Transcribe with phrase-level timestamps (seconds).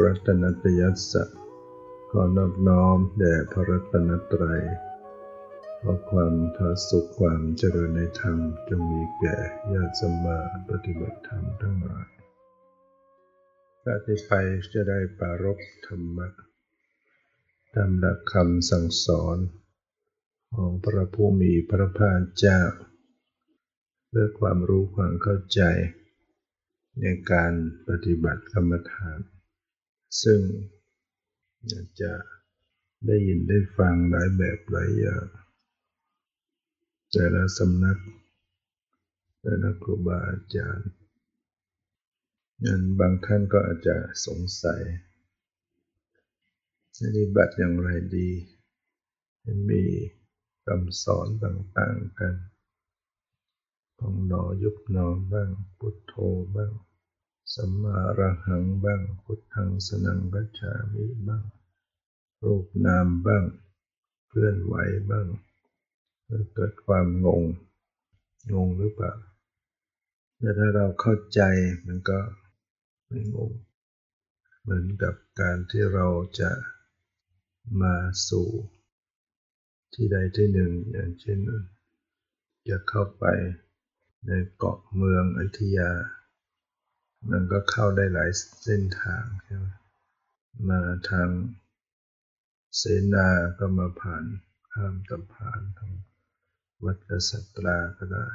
[0.00, 1.24] นมัตถุรัตนตยัสสะ
[2.10, 4.62] ขอนอบน้อมแด่พระรัตนตรัย
[5.80, 8.38] ขอความพาสุขความเจริญในธรรม
[8.68, 9.36] จงมีแก่
[9.72, 10.38] ญาติสมมา
[10.70, 12.08] ปฏิบัติธรรมทั้งหลาย
[13.84, 14.30] ปฏิไป
[14.72, 16.28] จะได้ปารกธรรมะ
[17.74, 19.38] ตามหลักคำสั่งสอน
[20.54, 22.60] ของพระผู้มีพระภาคเจ้า
[24.08, 25.62] เพื่อความรู้ความเข้าใจ
[27.00, 27.52] ในการ
[27.88, 29.20] ปฏิบัติกรรมฐาน
[30.22, 30.40] ซึ่ง
[32.00, 32.12] จะ
[33.06, 35.26] ได้ยินได้ฟังหลายแบบหลายอย่าง
[37.12, 37.98] แต่ละสำนัก
[39.40, 40.90] แต่ละครูบาอาจารย์
[42.64, 44.82] งั้นบางท่านก็อาจจะสงสัย
[46.98, 48.30] ปฏิบัติอย่างไรดี
[49.44, 49.82] มันมี
[50.66, 52.34] คำสอนต่างๆกัน
[53.98, 56.14] พองหนอยุบหนอบ้างพุทโธ
[56.54, 56.72] บ้าง
[57.54, 61.44] สัมมาระหังบ้าง พุทธังสนังกัจฉามิบ้าง
[62.42, 63.44] รูปนามบ้าง
[64.28, 64.74] เคลื่อนไหว
[65.10, 65.26] บ้าง
[66.54, 67.44] เกิดความงง
[68.52, 69.12] งงหรือเปล่า
[70.38, 71.40] แต่ถ้าเราเข้าใจ
[71.86, 72.18] มันก็
[73.06, 73.52] ไม่งง
[74.62, 76.06] เหมือนกับการที่เรา
[76.40, 76.50] จะ
[77.82, 77.94] มา
[78.28, 78.48] สู่
[79.92, 81.38] ที่ใดที่หนึ่ง อย่างเช่น
[82.68, 83.24] จะเข้าไป
[84.26, 85.90] ในเกาะเมืองอยุธยา
[87.28, 88.30] มันก็เข้าได้หลาย
[88.64, 89.66] เส้นทางใช่ไหม
[90.68, 91.28] มาทาง
[92.76, 92.82] เส
[93.14, 93.28] นา
[93.58, 94.24] ก็มาผ่าน
[94.72, 95.92] ข้ามตะพานทาง
[96.84, 98.28] วัดกษัตราก็ได้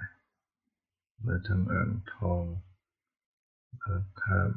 [1.26, 2.44] มาทางอ่างทอง
[3.82, 4.52] มาข้าม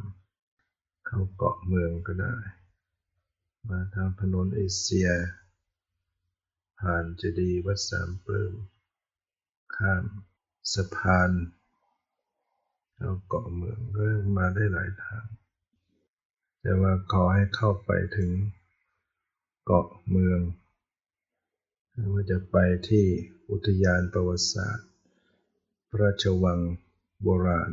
[1.07, 2.37] เข้าเกาะเมืองก็ได้
[3.69, 5.09] มาทางถนนเอเชีย
[6.81, 8.55] ผ่านเจดีย์วัดสามปลื้ม
[9.77, 10.05] ข้าม
[10.75, 11.31] สะพาน
[13.01, 14.03] เราเกาะเมืองก็
[14.39, 15.25] มาได้หลายทาง
[16.63, 18.31] แต่ว่าขอให้เข้าไปถึง
[19.65, 20.41] เกาะเมือง
[22.13, 22.57] ว่าจะไป
[22.89, 23.05] ที่
[23.51, 24.89] อุทยานประวัติศาสตร์
[25.89, 26.61] พระราชวัง
[27.23, 27.73] โบราณ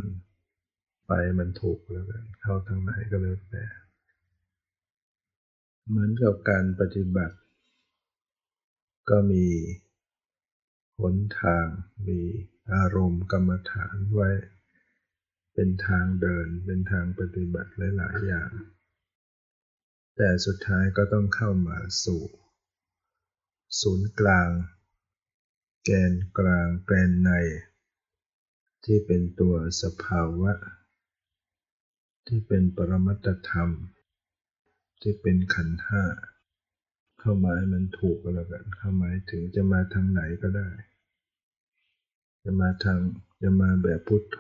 [1.08, 3.66] ไปมันถูกแล้วกันเข้าทางไหนก็แล้วแต่
[5.88, 7.38] เหมือนกับการปฏิบัติ
[9.10, 9.46] ก็มี
[11.00, 11.66] หนทาง
[12.08, 12.20] มี
[12.74, 14.30] อารมณ์กรรมฐานไว้
[15.56, 18.52] เป็นทางเดิน เป็นทางปฏิบัติหลาย ๆ อย่าง
[20.18, 22.24] แต่สุดท้ายก็ต้องเข้ามาสู่
[23.82, 24.50] ศูนย์กลาง
[25.86, 27.32] แกนกลางแกนใน
[28.86, 30.54] ที่เป็นตัวสภาวะ
[32.28, 33.70] ที่เป็นปรมัตธรรม
[35.02, 36.04] ที่เป็นขันธ์ห้า
[37.20, 40.70] เข้ามาให้มันถูกก็แล้วกัน เข้ามาถึงจะมาทางไหนก็ได้
[42.44, 43.00] จะมาทาง
[43.42, 44.40] จะมาแบบพุทโธ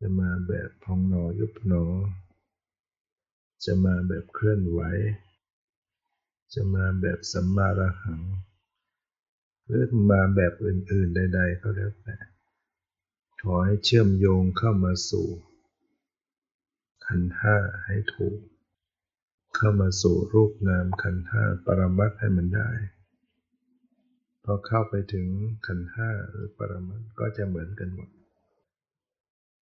[0.00, 1.84] จะมาแบบพองหนอยุบหนอ
[3.64, 4.80] จะมาแบบเคลื่อนไหว
[6.54, 8.22] จะมาแบบสัมมาระหัง
[9.66, 12.16] หรือมาแบบอื่นๆใด ๆ ก็แล้วแต่
[13.42, 15.28] ขอให้เชื่อมโยงเข้ามาสู่
[17.06, 18.38] ขันห้าให้ถูก
[19.56, 22.70] เข้ามาสู่รูปนามขันห้าปรมัตให้มันได้
[24.44, 25.26] พอเข้าไปถึง
[25.66, 28.08] ขันห้าหรือปรมัตก็จะเหมือนกันหมด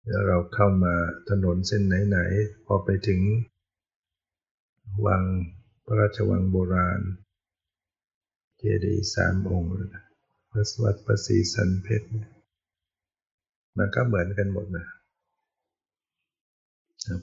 [0.09, 0.95] แล้วเราเข้ามา
[1.29, 3.21] ถนนเส้นไหนๆ พอไปถึง
[5.05, 5.23] วัง
[5.85, 7.01] พระราชวังโบราณ
[8.57, 9.71] เจดีย์สามองค์
[10.51, 12.07] พระสวัสดิ์พระศรีสันเพชร
[13.77, 14.87] มันก็เหมือนกันหมดนะ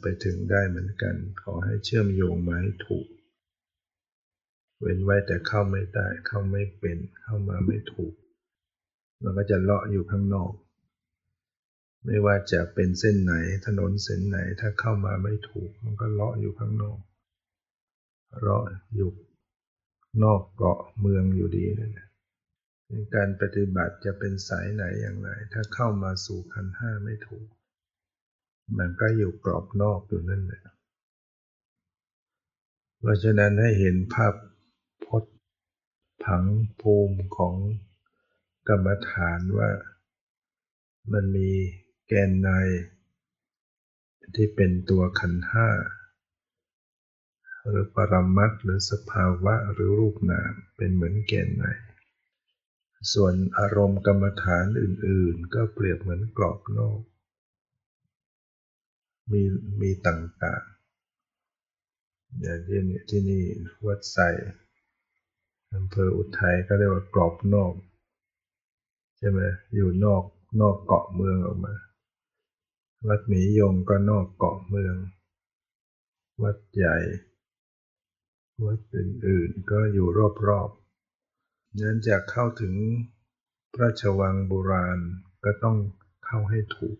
[0.03, 3.07] ไปถึงได้เหมือนกัน ขอให้เชื่อมโยงมาให้ถูก
[4.81, 8.15] เว้นไว้แต่เข้าไม่ได้ เข้าไม่เป็น เข้ามาไม่ถูก
[9.23, 10.53] มันก็จะเลาะอยู่ข้างนอก
[12.07, 13.35] ไม่ว่าจะเป็นเส้นไหน
[13.67, 16.99] ถนนเส้นไหนถ้าเข้ามาไม่ถูก มันก็เลาะอยู่ข้างนอก
[18.43, 18.65] เลาะ
[18.95, 19.11] อยู่
[20.23, 22.09] นอกเกาะเมืองอยู่ดีนั่นแหละ
[23.15, 27.47] การปฏิบัติจะเป็นสายไหนอย่างไร ถ้าเข้ามาสู่ขันห้าไม่ถูก
[28.79, 30.63] มันก็อยู่กรอบนอกอยู่นั่นแหละ
[33.01, 34.35] เพราะฉะนั้นให้เห็นภาพ
[35.07, 35.35] พจน์
[36.25, 36.45] ผัง
[36.81, 37.55] ภูมิของ
[38.69, 39.71] กรรมฐานว่า
[41.13, 41.51] มันมี
[42.09, 42.49] แกนใน
[44.35, 45.69] ที่เป็นตัวขันห้า
[47.69, 51.65] หรือปรมัตหรือสภาวะหรือรูปนามเป็นเหมือนแกนใน
[53.13, 57.01] ส่วนอารมณ์กรรมฐานอื่นๆ ก็เปรียบเหมือนกรอบนอก
[59.33, 59.43] มี
[59.81, 63.45] มีต่างๆอย่างที่นี่ที่นี่
[63.87, 64.29] วัดใส่
[65.75, 67.73] อำเภออุทัยก็เรียกว่ากรอบนอก
[69.19, 69.41] ใช่ไหม
[69.75, 70.25] อยู่นอก
[70.61, 71.75] นอกเกาะเมืองออกมา
[73.09, 74.97] วัดหมียงก็นอกเกาะเมือง
[76.43, 76.97] วัดใหญ่
[78.65, 80.09] วัดอื่นๆก็อยู่
[80.49, 82.75] รอบๆนั้นจะเข้าถึง
[83.73, 84.99] พระราชวังโบราณ
[85.45, 85.77] ก็ต้อง
[86.27, 86.99] เข้าให้ถูก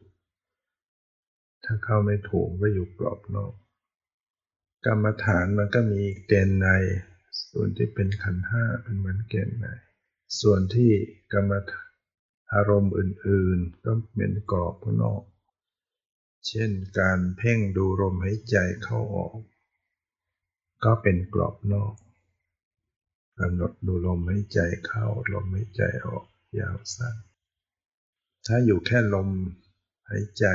[1.65, 3.53] ถ้าเข้าไม่ถูกก็อยู่กรอบนอก
[4.87, 6.69] กรรมฐานมันก็มีเกณฑ์ใน
[7.51, 9.67] ส่วนที่เป็นขันห้าเป็นเหมือนเกณฑ์ใน
[10.41, 10.91] ส่วนที่
[11.33, 11.91] กรรมฐาน
[12.55, 15.23] อารมณ์อื่นๆ ก็เป็นกรอบข้างนอก
[16.47, 19.39] เช่นการเพ่งดูลมหายใจเข้าออก
[20.85, 21.95] ก็เป็นกรอบนอก
[23.39, 26.25] กำหนดดูลมหายใจเข้าลมหายใจออก
[26.61, 27.17] ยาวสั้น
[28.47, 29.29] ถ้าอยู่แค่ลม
[30.11, 30.47] หายใจ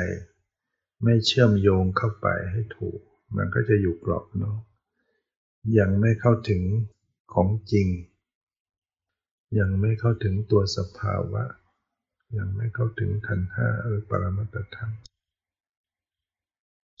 [1.04, 3.00] ไม่เชื่อมโยงเข้าไปให้ถูก
[3.36, 4.62] มันก็จะอยู่กรอบนอก
[5.78, 6.62] ยังไม่เข้าถึง
[7.34, 7.88] ของจริง
[9.58, 11.44] ยังไม่เข้าถึงตัวสภาวะ
[12.38, 14.92] ยังไม่เข้าถึงขันธ์ห้าหรือปรมัตถธรรม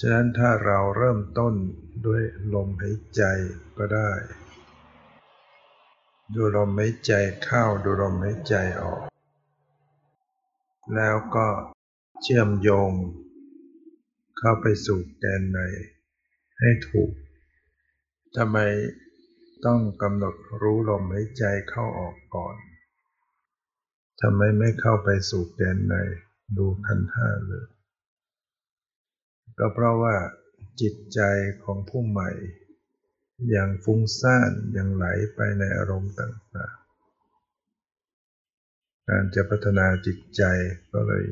[0.04, 1.54] ฉะนั้นถ้าเราเริ่มต้น
[2.06, 2.22] ด้วย
[2.54, 3.22] ลมหายใจ
[3.78, 4.10] ก็ได้
[6.34, 7.12] ดูลมหายใจ
[7.44, 9.02] เข้าดูลมหายใจออก
[10.94, 11.48] แล้วก็
[12.22, 12.92] เชื่อมโยง
[14.38, 15.58] เข้าไปสู่แกนใน
[16.58, 17.10] ให้ถูก
[18.36, 18.58] ทำไม
[19.66, 22.56] ต้องกำหนดรู้ลมหายใจเข้าออกก่อน
[24.22, 25.94] ทำไมไม่เข้าไปสู่แกนใน
[26.56, 27.71] ดูขันธ์ห้าเลย
[29.58, 30.16] ก็เพราะว่า
[30.80, 31.20] จิตใจ
[31.64, 32.30] ของผู้ใหม่
[33.56, 36.82] ยังฟุ้งซ่านยังไหลไปในอารมณ์ต่างๆ
[39.08, 40.42] การจะพัฒนาจิตใจ
[40.92, 41.24] ก็เลย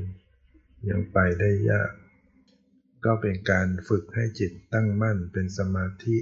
[0.88, 1.92] ยังไปได้ยาก
[3.04, 6.18] ก็เป็นการฝึกให้จิตตั้งมั่นเป็นสมาธิ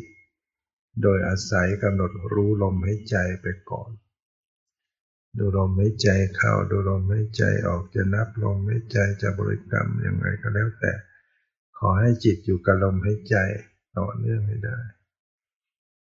[1.03, 3.91] โดยอาศัยกำหนดรู้ลมหายใจไปก่อน
[5.39, 10.93] ดูลมหายใจเข้าดูลมหายใจออกจะนับลมหายใจจะบริกรรมยังไงก็แล้วแต่
[11.79, 13.37] ขอให้จิตอยู่กับลมหายใจ
[13.97, 14.79] ต่อเนื่องให้ได้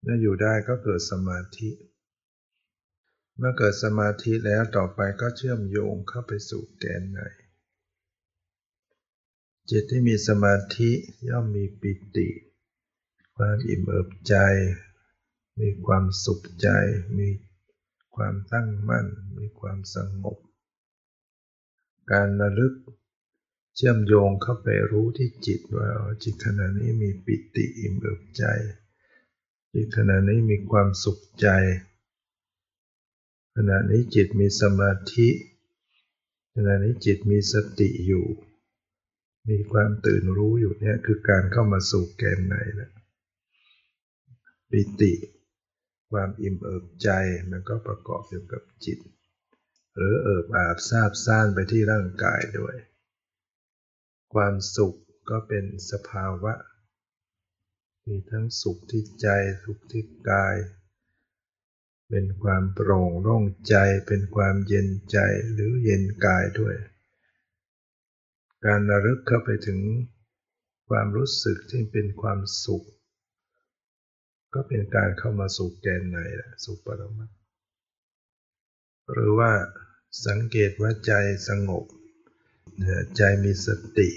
[0.00, 1.70] เมื่ออยู่ได้ก็เกิดสมาธิ
[3.36, 7.20] เมื่อเกิดสมาธิแล้วต่อไปก็เชื่อมโยงเข้าไปสู่แกนใน
[9.70, 10.90] จิตที่มีสมาธิ
[11.28, 12.28] ย่อมมีปิติ
[13.36, 14.36] ความอิ่มเอิบใจ
[15.60, 16.68] มีความสุขใจ
[17.18, 17.28] มี
[18.16, 19.06] ความตั้งมั่น
[19.38, 20.38] มีความสงบ
[22.12, 22.75] การระลึก
[23.76, 25.88] เชื่อมโยงเข้าไปรู้ที่จิตว่า
[26.22, 28.44] จิตขณะนี้มีปิติอิ่มเอิบใจ
[29.74, 31.48] จิตขณะนี้มีความสุขใจ
[33.56, 35.28] ขณะนี้จิตมีสมาธิ
[36.54, 38.26] ขณะนี้จิตมีสติอยู่
[39.48, 42.90] มีความตื่นรู้อยู่เนี่ยคือการเข้ามาสู่แกนในแล้ว
[44.70, 45.12] ปิติ
[46.10, 47.08] ความอิ่มเอิบใจ
[47.50, 48.98] มันก็ประกอบอยู่กับจิต
[49.96, 52.75] หรือเอิบอาบซาบซ่านไปที่ร่างกายด้วย
[54.32, 54.99] ความสุข
[55.31, 56.55] ก็เป็นสภาวะ
[58.06, 59.29] มีทั้งสุขที่ใจ
[59.62, 60.56] สุขที่กาย
[62.08, 63.76] เป็นความโปร่งโล่งใจ
[64.06, 65.19] เป็นความเย็นใจ
[65.52, 66.76] หรือเย็นกายด้วย
[68.64, 69.80] การระลึกเข้าไปถึง
[70.88, 72.87] ความรู้สึกที่เป็นความสุข
[74.54, 77.30] ก็เป็นการเข้ามาสู่แกนในแหละสุปรมัต
[79.12, 79.52] หรือว่า
[80.26, 81.12] สังเกตว่าใจ
[81.49, 81.85] สงบ
[83.16, 83.68] ใจมีส
[83.99, 84.09] ติ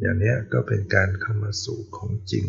[0.00, 2.46] อย่างนี้ก็เป็นการเข้ามาสู่ของจริง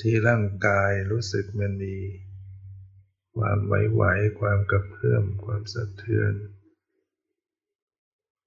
[0.00, 1.96] ที่ร่างกายรู้สึกมันมี
[3.36, 6.32] ความไหวๆความกระเพื่อมความสะเทือน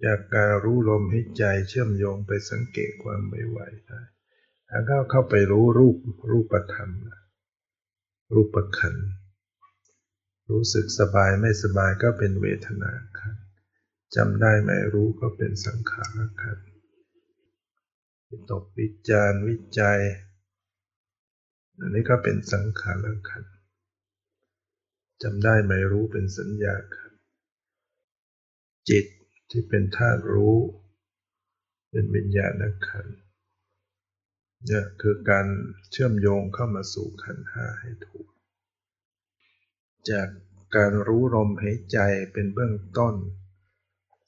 [0.05, 4.01] จากการรู้ลมให้ใจเชื่อมโยงไปสังเกตความไหวๆได้
[4.69, 5.97] แล้วก็เข้าไปรู้รูป
[6.31, 6.91] รูปธรรม
[8.33, 8.95] รูปขัน
[10.49, 13.35] รู้สึกสบายไม่สบายก็เป็นเวทนาขัน
[14.15, 16.74] จำได้ไม่รู้ก็เป็นสังขารขันธ
[18.29, 20.01] วิตกวิจารวิจัย
[21.79, 23.43] อันนี้ก็เป็นสังขารขัน
[25.23, 27.11] จำได้ไม่รู้เป็นสัญญาขัน
[28.89, 29.05] จิต
[29.51, 30.57] ที่เป็นธาตุรู้
[31.91, 32.53] เป็นวิญญาณ
[32.87, 33.07] ขัน
[34.65, 35.47] เนี่ยคือการ
[35.91, 38.27] เชื่อมโยงเข้ามาสู่ขันธ์ห้าให้ถูก
[40.09, 40.27] จาก
[40.75, 41.97] การรู้ลมหายใจ
[42.33, 43.15] เป็นเบื้องต้น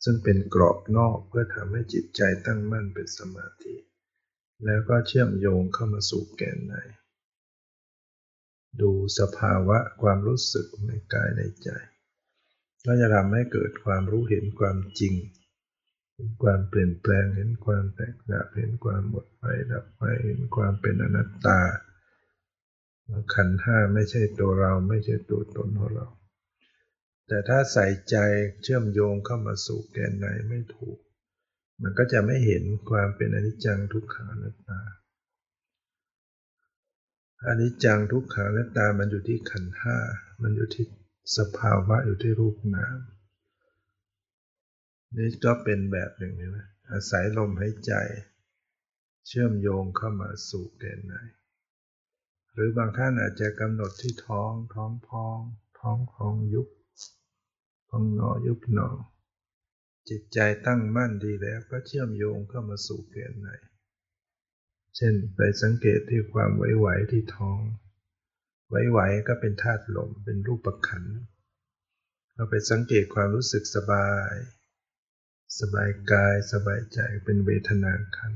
[0.03, 3.75] ซึ่งเป็นกรอบนอกเพื่อทำให้จิตใจตั้งมั่นเป็นสมาธิ
[4.65, 6.75] แล้วก็เชื่อมโยงเข้ามาสู่แก่นใน
[8.81, 11.69] ดูสภาวะความรู้สึกในกายในใจ
[12.85, 15.13] ก็จะทำให้เกิดความรู้เห็นความจริง
[16.13, 21.59] เห็นความเปลี่ยนแปลง เห็นความแตกดับ เห็นความหมดไปดับไป เห็นความเป็นอนัตตา
[23.33, 26.07] ขันห้าไม่ใช่ตัวเราไม่ใช่ตัวตนของเรา
[27.27, 28.15] แต่ถ้าใส่ใจ
[28.61, 30.97] เชื่อมโยงเข้ามาสู่แกนในไม่ถูก
[31.83, 34.81] มันก็จะไม่เห็นความเป็นอนิจจังทุกขังนัตตา
[37.45, 39.97] อนนี้จังทุกขังและตา มันอยู่ที่ขันธ์ห้า
[40.41, 40.85] มันอยู่ที่
[41.37, 42.97] สภาวะอยู่ที่รูปนาม
[45.17, 46.57] นี่ก็เป็นแบบหนึ่งใช่ไหม
[46.91, 47.93] อาศัยลมหายใจ
[49.27, 51.13] เชื่อมโยงเข้ามาสู่แกนใน
[52.53, 55.39] หรือบางท่านอาจจะกำหนดที่ท้อง ท้องพอง
[55.79, 56.67] ท้องพองยุบ
[57.89, 58.89] พองหนอยุบหนอ
[60.09, 63.49] จิตใจตั้งมั่นดีแล้วก็เชื่อมโยงเข้ามาสู่แกนใน
[64.95, 67.59] เช่นไปสังเกตที่ความไหวๆที่ท้อง
[68.69, 71.03] ไหวๆก็เป็นธาตุลมเป็นรูปประขัน
[72.33, 74.33] เราไปสังเกตความรู้สึกสบาย
[75.59, 78.33] สบายกายสบายใจเป็นเวทนาขัน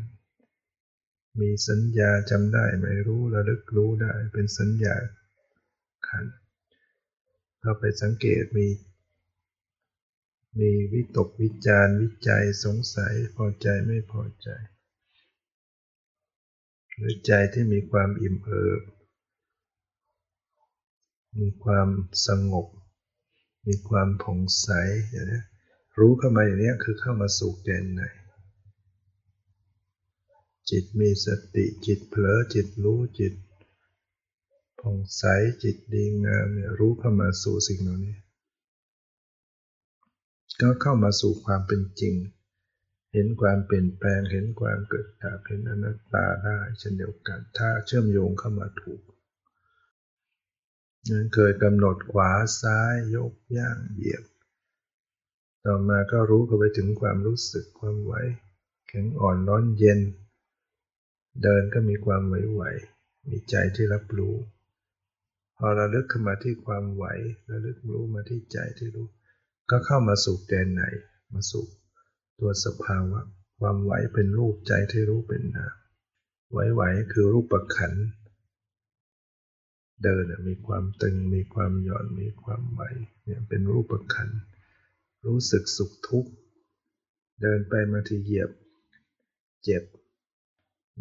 [1.40, 4.96] มีสัญญาจำได้ไม่รู้ระลึกรู้ได้เป็นสัญญา
[6.08, 6.26] ขัน
[7.62, 8.68] เราไปสังเกตมี
[10.60, 14.50] มีวิตกวิจารวิจัยสงสัยพอใจไม่พอใจ
[16.96, 18.82] หรือใจที่มีความอิ่มเอิบ
[21.40, 21.88] มีความ
[22.28, 22.68] สงบ
[23.68, 24.70] มีความผ่องใส
[25.10, 25.42] อย่างนี้
[26.00, 28.02] รู้เข้ามาอย่างนี้คือเข้ามาสู่แกนใน
[30.70, 33.34] จิตมีสติจิตเผลอจิตรู้จิต
[34.80, 35.24] ผ่องใส
[35.64, 38.16] จิตดีงามเนี่ยรู้เข้ามาสู่สิ่งเหล่านี้
[40.62, 42.16] ก็เข้ามาสู่ความเป็นจริง
[43.14, 49.02] เห็นความเปลี่ยนแปลง เห็นความเกิดดับ เห็นอนัตตาได้เช่นเดียวกัน ถ้าเชื่อมโยงเข้ามาถูก
[51.10, 52.32] นั้นเคยกำหนดขวา
[52.62, 54.24] ซ้ายยกย่างเหยียบ
[55.66, 58.14] ต่อมาก็รู้เข้าไปถึงความรู้สึกความไหว
[58.88, 60.00] แข็งอ่อนร้อนเย็น
[61.44, 62.64] เดินก็มีความไหวไหว
[63.30, 64.36] มีใจที่รับรู้
[65.58, 67.06] พอเราลึกเข้ามาที่ความไหว
[67.50, 69.08] ระลึกรู้มาที่ใจที่รู้
[69.72, 70.84] ก็เข้ามาสู่แดนไหน
[71.34, 71.66] มาสู่
[72.40, 73.20] ตัวสภาวะ
[73.60, 75.74] ความไหวเป็นรูปใจที่รู้เป็นนาม
[76.52, 77.94] ไหวๆคือรูปประขัน
[80.04, 82.82] เดินมีความตึง มีความหย่อน มีความไหว
[83.24, 84.30] เนี่ยเป็นรูปประขัน
[85.26, 86.32] รู้สึกสุขทุกข์
[87.42, 88.50] เดินไปมาที่เหยียบ
[89.64, 89.84] เจ็บ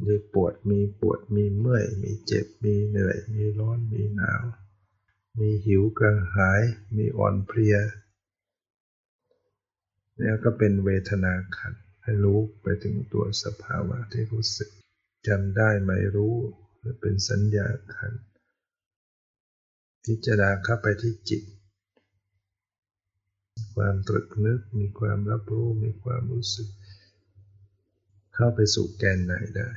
[0.05, 4.43] มีปวด มีปวด มีเมื่อย มีเจ็บ มีเหนื่อย มีร้อน มีหนาว
[5.39, 6.63] มีหิวกระหาย
[6.97, 7.77] มีอ่อนเพลีย
[10.21, 14.71] เนี่ก็เป็นเวทนาขันให้รู้ไปถึงตัวสภาวะที่รู้สึก
[15.29, 16.35] จำได้ไหมรู้
[16.79, 18.13] หรือเป็นสัญญาขัน
[20.05, 21.43] พิจารณาเข้าไปที่จิต
[23.75, 26.69] ความตรึกนึกมีความรับรู้มีความรู้สึก
[28.35, 29.71] เข้าไปสู่แกนไหนได้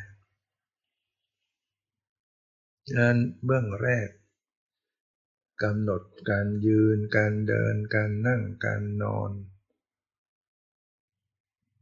[2.88, 4.10] ดังนั้นเบื้องแรก
[5.64, 9.32] กำหนดการยืน การเดิน การนั่ง การนอน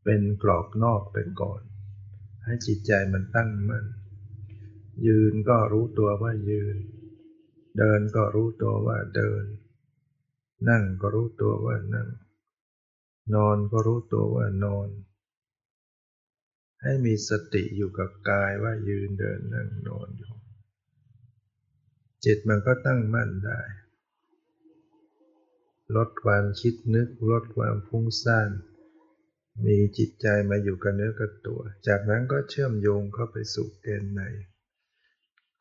[0.03, 1.61] เป็นกรอบนอกไปก่อน
[2.43, 3.85] ให้จิตใจมันตั้งมั่น
[5.07, 6.75] ยืนก็รู้ตัวว่ายืน
[7.77, 9.43] เดินก็รู้ตัวว่าเดิน
[10.69, 12.09] นั่งก็รู้ตัวว่านั่ง
[13.35, 14.89] นอนก็รู้ตัวว่านอน
[16.81, 20.33] ให้มีสติอยู่กับกายว่ายืนเดินนั่งนอนอยู่
[22.25, 23.61] จิตมันก็ตั้งมั่นได้
[25.95, 28.49] ลดความคิดนึกลดความฟุ้งซ่าน
[29.65, 34.21] มีจิตใจมาอยู่กับเนื้อกับตัว จากนั้นก็เชื่อมโยงเข้าไปสู่เกณฑ์ใน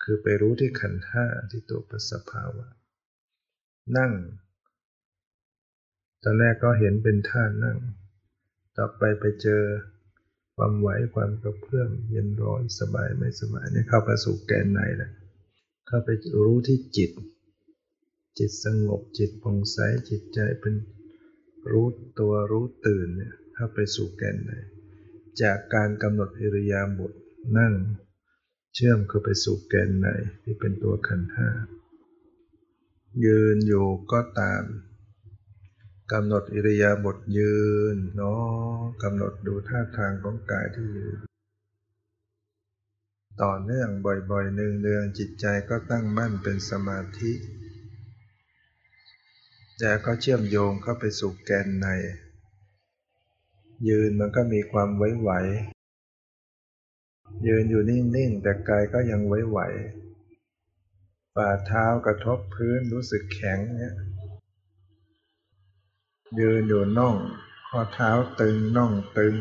[0.02, 2.66] คือไปรู้ที่ขันห้าที่ตัวปัสภาวะ
[3.96, 4.12] นั่ง
[6.22, 7.78] ตอนแรกก็เห็นเป็นท่านั่ง
[8.76, 9.62] ต่อไปไปเจอ
[10.56, 15.12] ความไหวความกระเพื่อมเย็นร้อนสบายไม่สบายนี่เข้าไปสู่แกนในแล้ว
[15.86, 16.08] เข้าไป
[16.44, 17.10] รู้ที่จิต
[18.38, 19.76] จิตสงบจิตผ่องใส
[20.10, 20.74] จิตใจเป็น
[21.70, 21.86] รู้
[22.18, 24.50] ตัวรู้ตื่นเนี่ย เข้าไปสู่แกนใน
[25.42, 27.12] จากการกำหนดอิริยาบถ
[27.58, 27.74] นั่ง
[28.74, 30.06] เชื่อมเข้าไปสู่แกนใน
[30.42, 31.48] ที่เป็นตัวขันห้า
[33.24, 34.62] ยืนอยู่ก็ตาม
[36.12, 37.56] กำหนดอิริยาบถยื
[37.94, 41.18] นเนาะกำหนดดูท่าทางของกายที่ยืน
[43.42, 47.32] ต่อเนื่องบ่อยๆเนืองๆจิตใจก็ตั้งมั่นเป็นสมาธิ
[49.78, 51.88] แต่ก็เชื่อมโยงเข้าไปสู่แกนใน
[53.88, 55.30] ยืนมันก็มีความไว้ไหว
[57.46, 59.58] ยืนอยู่นิ่งๆ แต่กายก็ยังไว้ไหว
[61.34, 63.94] ฝ่าเท้ากระทบพื้นรู้สึกแข็งเนี่ย
[66.40, 67.16] ยืนอยู่น่อง
[67.68, 68.10] ข้อเท้า
[68.40, 69.34] ตึงน่องตึง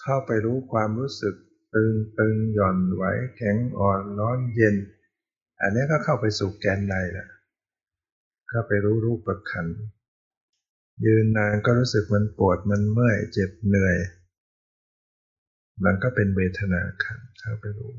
[0.00, 1.34] เข้าไปรู้ความรู้สึก
[1.74, 3.04] ตึงตึงหย่อนไหว
[3.36, 4.76] แข็งอ่อนร้อนเย็น
[5.60, 7.28] อันนี้ก็เข้าไปสู่แกนในแหละ
[8.48, 9.66] เข้าไปรู้รูปประคัน
[11.06, 13.96] ยืนนานก็รู้สึกมันปวดมันเมื่อยเจ็บเหนื่อย
[15.84, 17.94] มันก็เป็นเวทนาขันเข้าไปรู้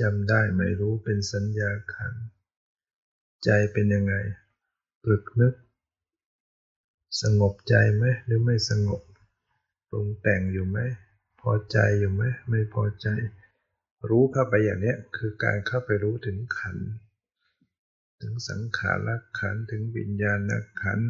[0.00, 2.12] จำได้ไม่รู้เป็นสัญญาขัน
[3.44, 4.14] ใจเป็นยังไง
[5.04, 5.54] ปรึกนึก
[7.22, 9.02] สงบใจไหมหรือไม่สงบ
[9.88, 10.78] ปรุงแต่งอยู่ไหม
[11.40, 13.08] พอใจอยู่ไหมไม่พอใจ
[14.08, 16.76] รู้เข้าไปอย่างนี้คือการเข้าไปรู้ถึงขัน
[18.20, 20.40] ถึงสังขารขันถึงวิญญาณ
[20.82, 21.00] ขัน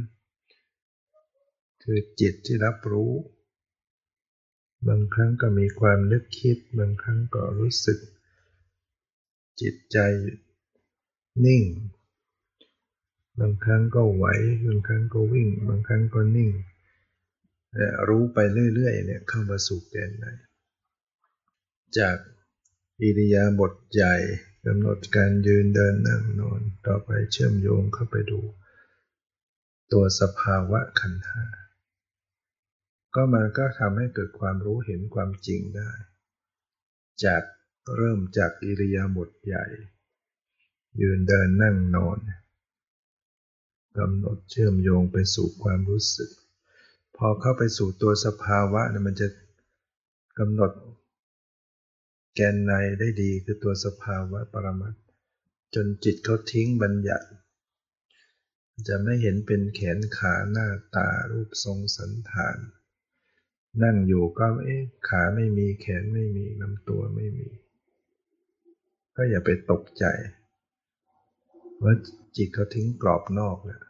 [1.83, 3.13] คือจิตที่รับรู้
[4.89, 7.99] บางครั้งก็มีความนึกคิด บางครั้งก็รู้สึก
[9.61, 9.99] จิตใจ
[11.47, 11.65] นิ่ง
[13.41, 14.27] บางครั้งก็ไหว
[14.67, 16.51] บางครั้งก็วิ่ง บางครั้งก็นิ่ง
[18.09, 18.39] รู้ไป
[18.75, 20.25] เรื่อยๆเนี่ยเข้ามาสู่แกนใน
[21.99, 22.17] จาก
[23.01, 24.17] อิริยาบถใหญ่
[24.67, 28.41] กำหนดการยืนเดินนั่งนอน ต่อไปเชื่อมโยงเข้าไปดู
[29.93, 31.68] ตัวสภาวะขันธ์
[33.15, 35.91] ก็มันก็ทำให้เกิดความรู้เห็นความจริงได้
[37.25, 37.43] จาก
[37.97, 39.67] เริ่มจากอิริยาบถใหญ่
[41.01, 42.19] ยืนเดินนั่งนอน
[43.99, 46.31] กำหนดเชื่อมโยงไปสู่ความรู้สึก
[47.17, 49.29] พอเข้าไปสู่ตัวสภาวะเนี่ยมันจะ
[50.39, 50.73] กำหนด
[52.35, 54.95] แกนในได้ดีคือตัวสภาวะปรมัต
[55.75, 57.29] จนจิตเขาทิ้งบัญญัติ
[58.89, 62.59] จะไม่เห็นเป็นแขนขาหน้าตารูปทรงสันฐาน
[63.83, 67.49] นั่งอยู่ก็เอ๊ะขาไม่มีแขนไม่มีลำตัวไม่มี
[69.17, 70.05] ก็อย่าไปตกใจ
[71.83, 71.95] ว่า
[72.37, 73.83] จิตเขาทิ้งกรอบนอกแล้ว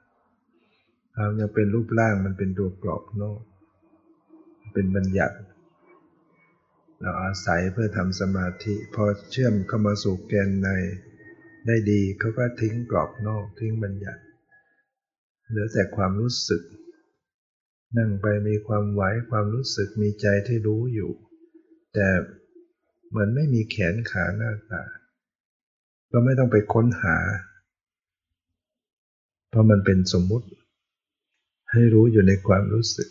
[1.14, 3.40] ความยังเป็นรูปร่างมันเป็นตัวกรอบนอก
[4.72, 5.36] เป็นบัญญัติ
[7.00, 10.68] เราอาศัยเพื่อทำสมาธิ พอเชื่อมเข้ามาสู่แกนใน
[11.66, 14.22] ได้ดีเขาก็ทิ้งกรอบนอกทิ้งบัญญัติ
[15.48, 16.62] เหลือแต่ความรู้สึก
[17.96, 21.10] นั่งไปมีความไหวความรู้สึกมีใจที่รู้อยู่
[21.94, 22.08] แต่
[23.08, 24.82] เหมือนไม่มีแขนขาหน้าตา
[26.10, 27.16] ก็ไม่ต้องไปค้นหา
[29.48, 30.46] เพราะมันเป็นสมมุติ
[31.72, 33.08] ให้รู้อยู่ในความรู้สึก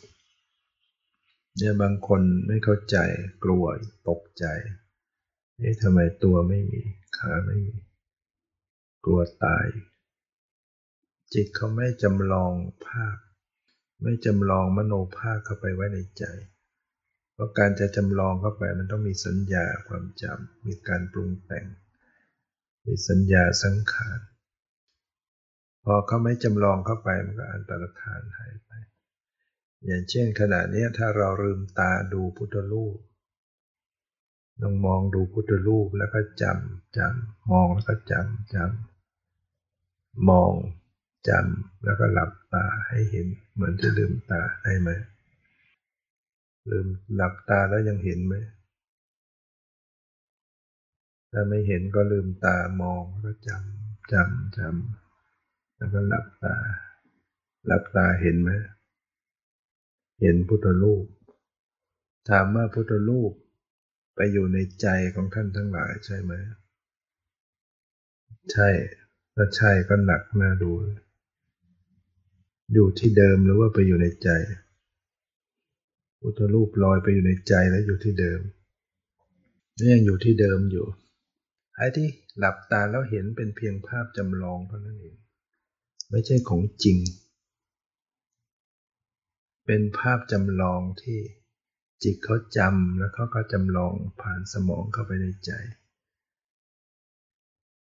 [1.57, 2.97] เนี่ยบางคนไม่เข้าใจ
[3.43, 3.65] กลัว
[4.09, 4.45] ตกใจ
[5.57, 6.81] เอ๊ะทำไมตัวไม่มี
[7.17, 7.75] ขาไม่มี
[9.05, 9.65] กลัวตาย
[11.33, 12.53] จิตเขาไม่จำลอง
[12.85, 13.17] ภาพ
[14.01, 16.23] ไม่จำลองมโนภาพเข้าไปไว้ในใจ
[17.33, 21.65] เพราะการจะจำลองเข้าไปมันต้องมีสัญญาความจำมีการปรุงแต่ง
[22.85, 24.19] มีสัญญาสังขาร
[25.83, 28.71] พอเขาไม่จำลองเข้าไปมันก็อันตรธานหายไป
[29.85, 32.97] อย่างเช่นขณะนี้ถ้าเราลืมตาดูพุทธรูป
[34.61, 40.53] ลองมองดูพุทธรูปแล้วก็จำจำมองแล้วก็จำจำมอง
[41.29, 43.27] จำแล้วก็หลับตาให้เห็น
[43.57, 44.89] เหมือนจะลืมตาได้ไหม
[46.71, 48.35] ลืมหลับตาแล้วยังเห็นไหม
[51.31, 56.55] ถ้าไม่เห็นก็ลืมตามองแล้วก็จำจำจำแล้วก็หลับตา
[57.65, 58.51] หลับตาเห็นไหม
[60.21, 61.05] เห็นพุทธรูป
[62.29, 63.33] ถามว่าพุทธรูป
[64.15, 66.33] ไปอยู่ในใจของท่านทั้งหลายใช่ไหม
[68.51, 68.69] ใช่
[69.35, 70.71] ถ้าใช่ก็หนักน่าดู
[72.73, 74.29] อยู่ที่เดิมหรือว่าไปอยู่ในใจ
[76.19, 78.39] พุทธรูปลอยไปอยู่ในใจแล้วอยู่ที่เดิม
[79.77, 80.85] นี่ยังอยู่ที่เดิมอยู่
[81.75, 85.17] ไอ้ที่หลับตาแล้วเห็นเป็นเพียงภาพจำลองเท่านั้นเอง
[86.11, 86.97] ไม่ใช่ของจริง
[89.65, 91.19] เป็นภาพจำลองที่
[92.03, 95.51] จิตเขาจำแล้วเขาก็จำลองผ่านสมองเข้าไปในใจ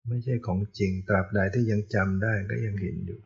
[0.09, 3.20] ไม่ใช่ของจริงตราบใดที่ยังจำได้ก็ยังเห็นอยู่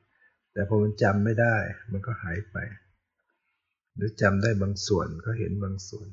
[0.59, 1.57] แต่พอมันจำไม่ได้
[1.92, 2.57] มันก็หายไป
[3.97, 6.09] หรือจำได้บางส่วนก็เห็นบางส่วน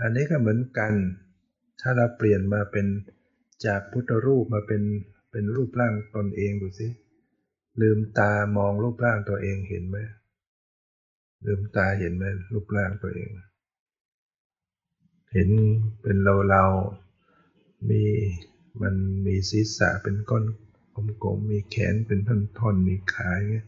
[0.00, 0.92] อันนี้ก็เหมือนกัน
[1.80, 2.86] ถ้าเราเปลี่ยนมาเป็น
[3.66, 4.82] จากพุทธรูปมาเป็น
[5.30, 6.88] เป็นรูปร่างตนเองดูสิ
[7.80, 9.98] ลืมตามองรูปร่างตัวเองเห็นไหม
[11.46, 13.30] ลืมตาเห็นไหมรูปร่างตัวเอง
[15.32, 15.48] เห็น
[16.02, 16.64] เป็นเราเรา
[17.90, 18.02] มี
[18.82, 18.94] มัน
[19.26, 20.44] มีศีรษะเป็นก้อน
[21.24, 22.20] กลมๆมีแขนเป็น
[22.58, 23.66] ท่อนๆมีขาอย่างเงี้ย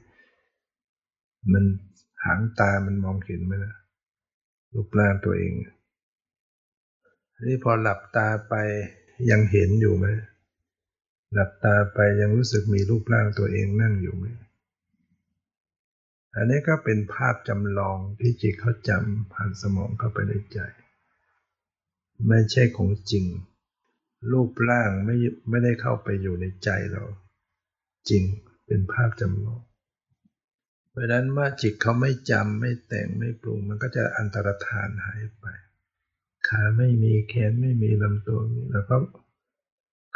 [1.53, 1.65] มัน
[2.25, 3.75] หางตามันมองเห็นไหมนะ
[4.73, 5.53] รูปร่างตัวเอง
[7.47, 8.55] นี่พอหลับตาไป
[9.31, 10.07] ยังเห็นอยู่ไหม
[11.35, 14.27] หลับตาไปยังรู้สึกมีรูปร่างตัวเองนั่งอยู่ไหม
[16.37, 20.59] อันนี้ก็เป็นภาพจำลองที่จิตเขาจำผ่านสมองเข้าไปในใจ
[22.29, 23.25] ไม่ใช่ของจริง
[24.33, 25.17] รูปร่างไม่
[25.51, 27.05] ไม่ได้เข้าไปอยู่ในใจเรา
[28.09, 28.23] จริง
[28.67, 29.61] เป็นภาพจำลอง
[30.91, 35.47] เพราะนั้นเมื่อจิตเขาไม่จำไม่แต่งไม่ปรุง มันก็จะอันตรธานหายไป
[36.49, 38.97] ขาไม่มีแขนไม่มีลำตัวนี้แล้วก็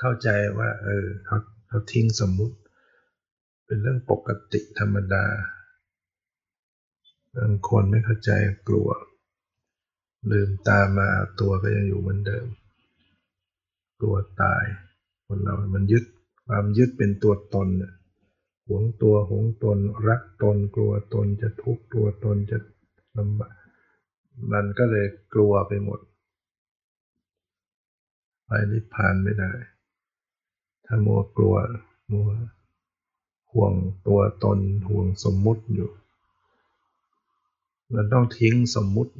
[0.01, 1.38] เข้าใจว่า เออเขา
[1.69, 2.57] เขาทิ้งสมมุติ
[3.67, 5.25] เป็นเรื่องปกติธรรมดา
[7.37, 8.31] บางคนไม่เข้าใจ
[8.69, 8.88] กลัว
[10.31, 11.09] ลืมตามา
[11.40, 12.47] ตัวก็ยังอยู่เหมือนเดิม
[14.01, 14.65] กลัวตาย
[15.27, 16.05] คนเรา มันยึด
[16.47, 17.69] ความยึดเป็นตัวตน
[18.67, 19.79] หวงตัวหวงตน
[20.09, 22.59] รักตน กลัวตนจะทุกข์กลัวตนจะ
[23.19, 23.55] ลำบาก
[24.53, 26.01] มันก็เลยกลัวไปหมด
[28.45, 29.53] ไปนิพพานไม่ได้
[30.85, 31.57] ถ้ามัวกลัว
[32.13, 32.29] มัว
[33.53, 33.75] ห่วง
[34.07, 35.91] ตัวตนห่วงสมมุติอยู่
[37.95, 39.13] มันต้องทิ้งสมมุติ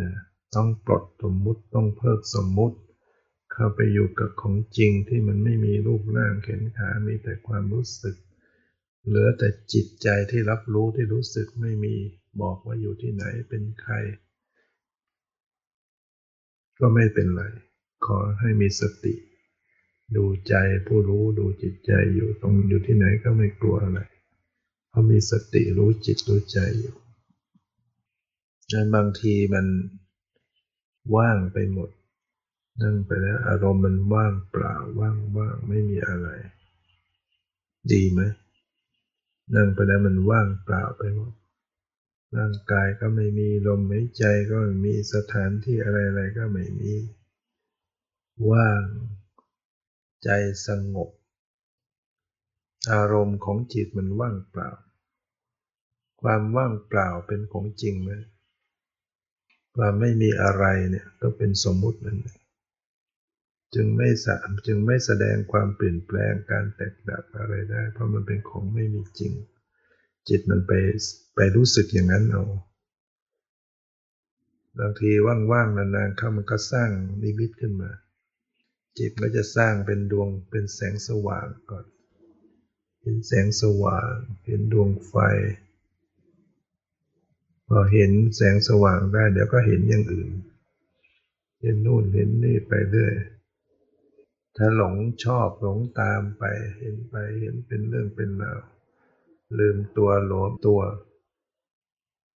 [0.00, 0.10] นะ
[0.54, 2.76] ต้องปลดสมมุติต้องเพิกสมมุติ
[3.52, 8.16] เข้าไปอยู่กับของจริงที่มันไม่มีรูปร่างเข็นขา มีแต่ความรู้สึก
[9.06, 11.94] เหลือแต่จิตใจที่รับรู้ที่รู้สึกไม่มี
[12.40, 13.94] บอกว่าอยู่ที่ไหนเป็นใคร
[16.80, 17.42] ก็ไม่เป็นไร
[18.06, 19.14] ขอให้มีสติ
[20.16, 20.54] ดูใจ
[20.86, 24.00] ผู้รู้ดูจิตใจอยู่ตรงอยู่ที่ไหนก็ไม่กลัวอะไร
[24.88, 26.94] เพราะมีสติรู้จิตรู้ใจอยู่
[28.72, 29.66] นั้นบางทีมัน
[31.16, 31.90] ว่างไปหมด
[32.80, 36.28] นั่งไปแล้วอารมณ์มันว่างเปล่าว่างว่างไม่มีอะไร
[37.92, 38.20] ดีไหม
[39.54, 41.32] นั่งไปแล้วมันว่างเปล่าไปหมด
[42.36, 46.92] ร่างกายก็ไม่มีลมหายใจก็ไม่มีสถานที่อะไรๆก็ไม่มี
[48.50, 48.84] ว่าง
[50.24, 50.30] ใจ
[50.66, 51.10] สงบ
[52.92, 54.70] อารมณ์ของจิตมันว่างเปล่า
[56.22, 58.10] ความว่างเปล่าเป็นของจริงไหม
[59.76, 62.18] ความไม่มีอะไรเนี่ยก็เป็นสมมุตินั่น
[63.74, 69.32] จึงไม่สามจึงไม่แสดงความเปลี่ยนแปลงการแตกดับอะไรได้ เพราะมันเป็นของไม่มีจริง
[70.28, 70.72] จิตมันไป
[71.36, 72.44] ไปรู้สึกอย่างนั้นเอา
[74.78, 75.10] บางที
[75.52, 76.90] ว่างๆนานๆเข้ามันก็สร้าง
[77.22, 77.90] นิมิตขึ้นมา
[78.98, 81.84] จิตก็จะสร้างเป็นดวงเป็นแสงสว่างก่อน
[83.02, 84.12] เห็นแสงสว่าง
[84.46, 85.14] เห็นดวงไฟ
[87.68, 90.32] พอเห็นแสงสว่างได้เดี๋ยวก็เห็นอย่างอื่น
[91.60, 93.14] เห็นนู่นเห็นนี่ไปเรื่อย
[94.56, 96.44] ถ้าหลงชอบหลงตามไป
[96.78, 98.60] เห็นไปเห็นเป็นเรื่องเป็นราว
[99.58, 100.80] ลืมตัวหลวมตัว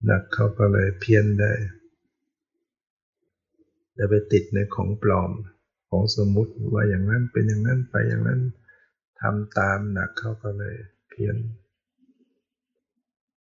[0.04, 1.52] หนักเขาก็เลยเพี้ยนได้
[3.96, 5.30] จะไปติดในของปลอม
[5.90, 8.40] ของสมมุติว่าอย่างนั้นเป็นอย่างนั้นไปอย่างนั้น
[9.20, 10.76] ทำตามหนักเขาก็เลย
[11.08, 11.36] เพี้ยน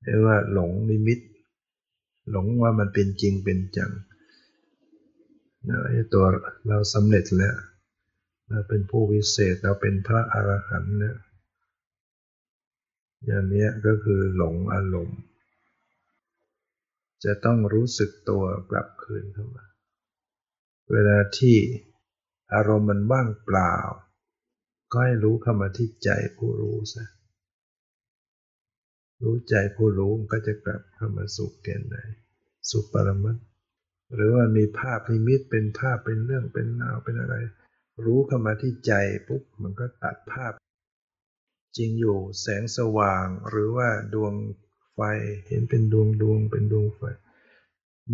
[0.02, 1.20] เรียกว่าหลงนิมิต
[2.32, 3.92] หลงว่ามันเป็นจริงเป็นจัง
[5.68, 6.26] นะไอ้ตัว
[6.68, 7.56] เราสำเร็จแล้ว
[8.50, 11.18] เราเป็นผู้วิเศษเราเป็นพระอรหันต์เนี่ย
[13.26, 15.22] อย่างนี้ก็คือหลงอารมณ์
[17.24, 19.66] จะต้องรู้สึกตัวกลับคืนเข้ามา
[20.92, 21.58] เวลาที่
[22.54, 23.76] อารมณ์มันว่างเปล่า
[24.92, 27.06] ก็ให้รู้เข้ามาที่ใจผู้รู้ซะ
[29.24, 31.96] รู้ใจผู้รู้ก็จะกลับเข้ามาสู่แกนไหน
[32.70, 33.38] สุปรมัต
[34.14, 37.36] หรือว่ามีภาพนิมิตเป็นภาพเป็นเรื่องเป็นราวเป็นอะไร
[38.04, 38.94] รู้เข้ามาที่ใจ
[39.28, 40.54] ปุ๊บมันก็ตัดภาพ
[41.78, 44.34] จริงอยู่แสงสว่างหรือว่าดวง
[44.94, 45.00] ไฟ
[45.48, 47.02] เห็นเป็นดวงดวงเป็นดวงไฟ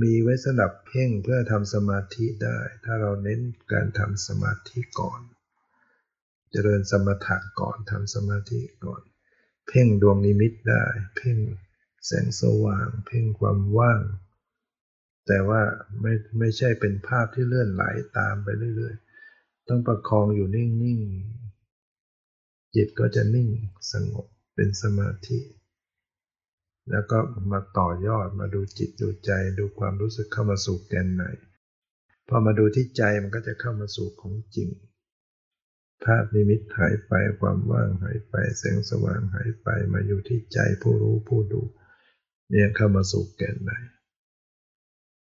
[0.02, 3.39] มีไว้สำหรับเพ่งเพื่อทำสมาธิได้ ถ้าเราเน้น
[3.72, 5.22] การทำสมาธิก่อน
[6.52, 9.02] เจริญสมถะก่อนทำสมาธิก่อน
[9.67, 10.84] เพ่งดวงนิมิตได้
[11.17, 11.38] เพ่ง
[12.06, 14.02] แสงสว่าง เพ่งความว่าง
[15.28, 15.62] แต่ว่า
[16.02, 17.84] ไม่ไม่ใช่เป็นภาพที่เลื่อนไหล
[18.17, 19.11] ตามไปเรื่อยๆ
[19.67, 23.50] ต้องประคองอยู่นิ่งๆ จิตก็จะนิ่ง
[23.91, 25.39] สงบเป็นสมาธิ
[26.91, 27.19] แล้วก็
[27.52, 31.24] มาต่อยอดมาดูจิตดูใจดูความรู้สึกเข้ามาสู่แกนไหน
[32.28, 34.69] พอมาดูที่ใจมันก็จะเข้ามาสู่ของจริง
[36.06, 41.62] ภาพนิมิตหายไปความว่างหายไปแสงสว่างหายไปมาอยู่ที่ใจผู้รู้ผู้ดู
[42.50, 43.71] เนี่ยเข้ามาสู่แกนไหน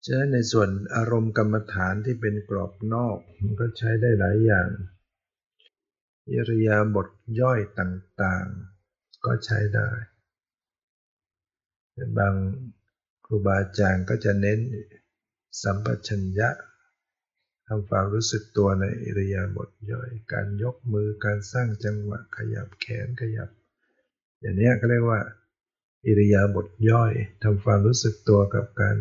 [0.07, 4.69] ฉะนั้นในส่วนอารมณ์กรรมฐานที่เป็นกรอบนอกมันก็ใช้ได้หลายอย่าง
[6.31, 7.07] อิริยาบถ
[7.41, 9.89] ย่อยต่างๆ ก็ใช้ได้
[12.17, 12.33] บาง
[13.25, 14.59] ครูบาอาจารย์ก็จะเน้น
[15.61, 16.49] สัมปชัญญะ
[17.67, 23.49] ทำความรู้สึกตัวในอิริยาบถย่อย การยกมือการสร้างจังหวะขยับแขนขยับ
[24.39, 25.21] อย่างนี้ก็เรียกว่า
[26.05, 27.13] อิริยาบถย่อย
[27.43, 28.97] ทำความรู้สึกตัวกับการ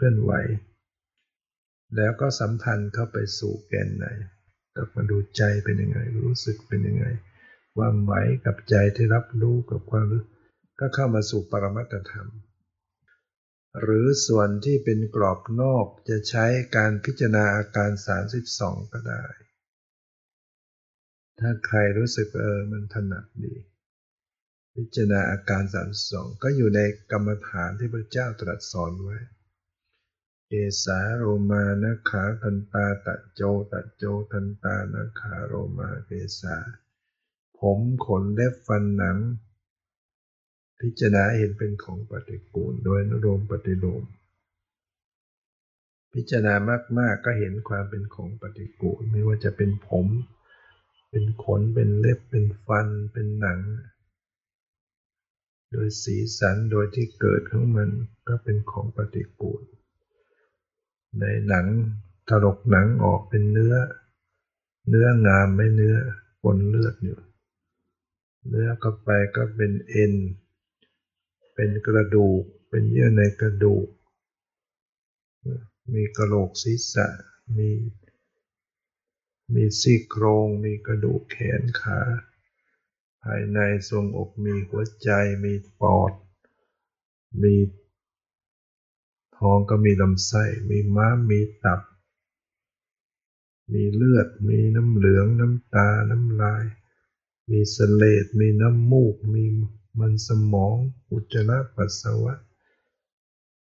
[0.00, 0.32] เคลื่อนไหว
[1.96, 4.06] แล้วก็สัมพันธ์เข้าไปสู่แกนไหน
[4.74, 7.06] กลับมาดูใจเป็นยังไง รู้สึกเป็นยังไง
[7.76, 10.24] ความไหวกับใจที่รับรู้กับความรู้
[10.80, 12.28] ก็เข้ามาสู่ปรมัตธรรม
[13.80, 17.90] หรือส่วนที่เป็นกรอบนอกจะใช้การพิจารณาอาการ
[18.40, 19.24] 32 ก็ได้
[21.40, 23.54] ถ้าใครรู้สึกเออมันถนัดดี
[24.74, 29.18] พิจารณาอาการสามสองก็อยู่ในกรรมฐานที่พระเจ้าตรัสสอนไว้
[30.52, 36.10] เอสาโรมานะขาทันตาตะโจตะโจทันตานะขาโรมาเอ
[36.40, 36.56] สา
[37.58, 39.18] ผมขนเล็บฟันหนัง
[40.80, 44.04] พิจารณาเห็นเป็นของปฏิกูลโดยนุโรมปฏิโลม
[46.12, 46.54] พิจารณา
[46.98, 50.06] มาก ๆ ก็เห็นความเป็นของปฏิกูล ไม่ว่าจะเป็นผม
[51.10, 53.60] เป็นขน เป็นเล็บ เป็นฟัน เป็นหนัง
[55.72, 57.90] โดยสีสัน โดยที่เกิดของมัน
[58.28, 59.62] ก็เป็นของปฏิกูล
[61.18, 61.66] ในหนัง
[62.28, 63.74] ถลกหนังออกเป็นเนื้อ
[64.88, 65.96] เนื้องามไม่เนื้อ
[66.42, 67.18] ปนเลือดอยู่
[68.48, 70.14] เนื้อก็ไปก็เป็นเอ็น
[71.54, 73.88] เป็นกระดูก เป็นเยื่อในกระดูก
[75.94, 77.06] มีกระโหลกศีรษะ
[77.56, 77.70] มี
[79.54, 82.00] มีซี่โครง มีกระดูกแขนขา
[83.22, 83.58] ภายใน
[83.90, 85.10] ทรงอกมีหัวใจ
[85.44, 86.12] มีปอด
[87.42, 87.54] มี
[89.40, 91.80] ท้องก็มีลำไส้ มีม้ามมีตับ
[93.72, 96.64] มีเลือด มีน้ำเหลือง น้ำตา น้ำลาย
[97.50, 99.44] มีเสลด มีน้ำมูก มี
[99.98, 100.76] มันสมอง
[101.10, 102.34] อุจจาระปัสสาวะ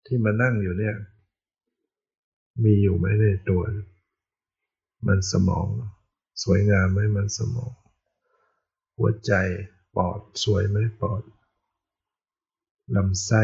[0.05, 0.95] ที่มานั่งอยู่เนี่ย
[2.63, 3.63] มีอยู่ไหมในตัว
[5.08, 5.67] มันสมอง
[6.43, 7.71] สวยงามไหมมันสมอง
[8.97, 9.34] หัวใจ
[9.95, 11.23] ปอด สวยไหมปอด
[12.95, 13.43] ลำไส้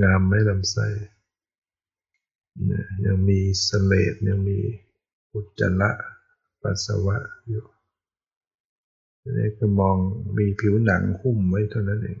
[0.00, 0.86] งามไหมลำไส้
[3.06, 4.58] ยังมีสเลดยังมี
[5.32, 5.90] อุจจาระ
[6.62, 7.64] ปัสสาวะอยู่
[9.30, 9.96] นี่ก็มอง
[10.38, 12.18] มีผิวหนังหุ้มไว้เท่านั้นเอง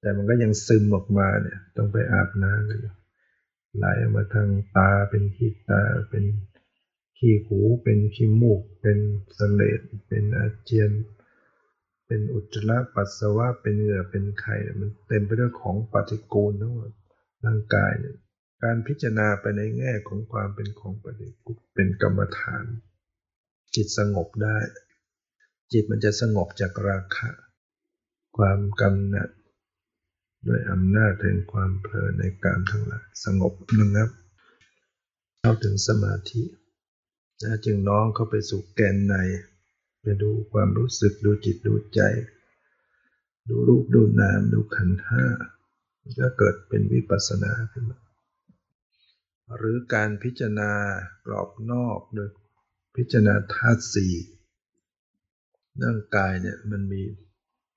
[0.00, 2.94] แต่มันก็ยังซึมออกมาเนี่ย ต้องไปอาบน้ำกันอยู่
[3.76, 6.24] ไหลมาทางตาเป็นขี้ตาเป็น
[7.18, 8.98] ขี้หูเป็นขี้มูก เป็น
[9.38, 10.90] สเลดเป็นอาเจียน
[11.21, 16.90] เเป็นอุจจาระปัสสาวะเป็นเหงื่อเป็นไข่มันเต็มไปด้วยของปฏิกูลทั้งหมด
[17.44, 18.16] ร่างกายเนี่ย
[18.62, 22.64] การพิจารณาไปในแง่ของความเป็นของปฏิกูลเป็นกรรมฐาน
[23.74, 24.58] จิตสงบได้
[25.72, 27.30] จิตมันจะสงบจากราคะ
[28.36, 29.30] ความกำหนัด
[30.48, 34.10] ด้วยอำนาจแห่งความเพลินในการทั้งหลายสงบระงับ
[35.40, 36.42] เข้าถึงสมาธิ
[37.64, 39.16] จึงน้องเข้าไปสู่แกนใน
[40.02, 42.00] ไปดูความรู้สึกดูจิตดูใจ
[43.48, 45.24] ดูรูปดูนามดูขันธ์ห้า
[46.20, 48.00] ก็เกิดเป็นวิปัสสนาขึ้นมา
[49.56, 50.72] หรือการพิจารณา
[51.26, 52.30] กรอบนอกโดย
[52.96, 54.14] พิจารณาธาตุสี่
[55.82, 57.02] ร่างกายเนี่ยมันมี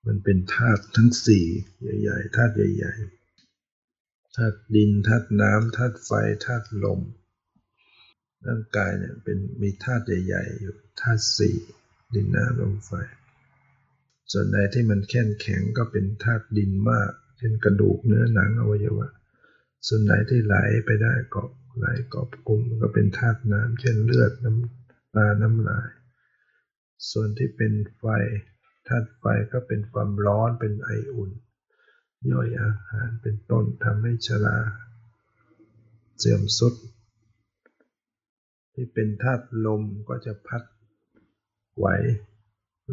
[0.06, 1.44] มันเป็นธาตุทั้งสี่
[1.82, 6.10] ใหญ่ๆธาตุใหญ่ๆธาตุดินธาตุน้ำธาตุไฟ
[6.46, 7.00] ธาตุลม
[8.46, 11.56] ร่างกายเนี่ยเป็นมีธาตุใหญ่ ๆ อยู่ธาตุสี่
[12.14, 12.92] ดินน้ำลมไฟ
[14.32, 19.08] ส่วนใดที่มันแข็งแข็งก็เป็นธาตุดินมาก เช่นกระดูกเนื้อหนังอวัยวะ
[19.86, 21.42] ส่วนไหนที่ไหลไปได้ก็
[21.78, 25.88] ไหลกอบกลุ่มก็เป็นธาตุน้ำเช่นเลือดน้ำตาน้ำลาย
[27.10, 28.04] ส่วนที่เป็นไฟ
[28.88, 31.30] ธาตุไฟก็เป็นความร้อนเป็นไออุ่น
[32.30, 34.58] ย่อยอาหารเป็นต้นทำให้ชรา
[36.18, 36.74] เสื่อมสุด
[38.74, 40.62] ที่เป็นธาตุลมก็จะพัด
[41.78, 41.86] ไหว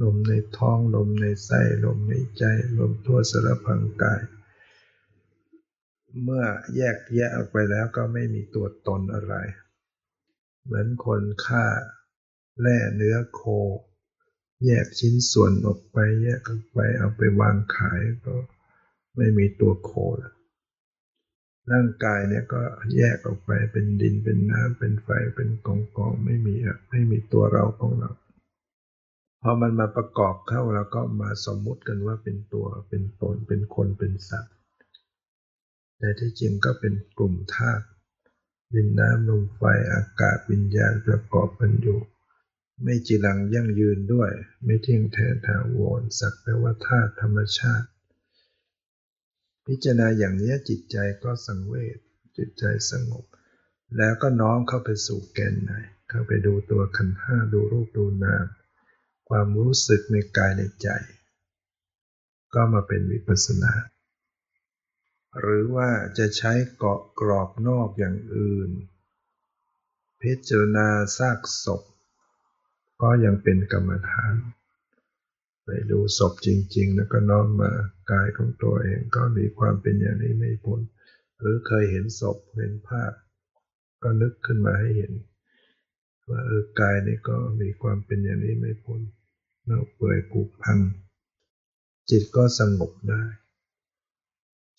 [0.02, 2.44] ลมในท้องลมในไส้ลมในใจ
[2.80, 4.22] ลมทั่วสารพังกาย
[6.24, 9.36] เมื่อแยกแยะออกไปแล้วก็ไม่มีตัวตนอะไร
[10.64, 11.66] เหมือนคนฆ่า
[12.62, 13.42] แล่เนื้อโค
[14.66, 18.36] แยกชิ้นส่วนออกไป แยกออกไปเอาไปวางขายก็
[19.16, 20.34] ไม่มีตัวโคแล้ว
[21.72, 22.62] ร่างกายเนี่ยก็
[22.98, 26.56] แยกออกไปเป็นดินเป็นน้ำเป็นไฟเป็นกองกองไม่มี
[26.90, 28.12] ไม่มีตัวเราของเรา
[29.46, 34.56] พอมันมาประกอบเข้าแล้วก็มาสมมุติกันว่าเป็นตัวเป็นตนเป็นคนเป็นสัตว์
[36.00, 37.86] แต่ที่จริงก็เป็นกลุ่มธาตุ
[38.74, 39.62] ดินน้ำลมไฟ
[39.94, 42.00] อากาศวิญญาณประกอบกันอยู่
[42.84, 44.32] ไม่จีรังยั่งยืนด้วย
[44.64, 47.88] ไม่เที่ยงแท้ถาวรสักแต่ว่าธาตุธรรมชาติ
[49.66, 51.98] พิจารณาอย่างนี้จิตใจก็สังเวช
[52.38, 53.26] จิตใจสงบ
[53.98, 55.72] แล้วก็น้อมเข้าไปสู่แกนใน
[56.10, 58.46] เข้าไปดูตัวขันห้าดูรูปดูนาม
[59.30, 60.90] ความรู้สึกในกายในใจ
[62.54, 63.74] ก็มาเป็นวิปัสสนา
[65.40, 68.70] หรือว่าจะใช้เกาะกรอบนอกอย่างอื่น
[70.22, 71.82] พิจารณาซากศพ
[73.02, 74.36] ก็ยังเป็นกรรมฐาน
[75.66, 77.72] ไปดูศพจริง ๆ แล้วก็น้อมมา
[78.12, 80.80] กายของตัวเองก็มีความเป็นอย่างนี้ไม่พ้น
[81.40, 83.14] หรือเคยเห็นศพเห็นภาพ
[84.04, 85.12] ก็นึกขึ้นมาให้เห็น
[86.30, 89.02] ว่าเออกายนี่ก็มีความเป็นอย่างนี้ไม่พ้น
[89.66, 90.80] เน่าเปื่อยผุพัง
[92.10, 93.24] จิตก็สงบได้